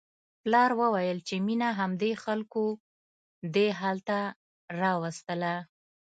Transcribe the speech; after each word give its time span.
پلار 0.41 0.71
وویل 0.81 1.17
چې 1.27 1.35
مينه 1.47 1.69
همدې 1.79 2.11
خلکو 2.23 2.65
دې 3.55 3.67
حال 3.79 3.97
ته 4.07 4.19
راوستله 4.81 5.53